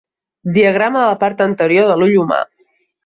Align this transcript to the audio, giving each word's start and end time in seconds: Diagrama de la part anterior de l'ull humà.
Diagrama 0.53 1.03
de 1.03 1.11
la 1.11 1.19
part 1.25 1.43
anterior 1.47 1.91
de 1.93 1.99
l'ull 2.01 2.17
humà. 2.23 2.41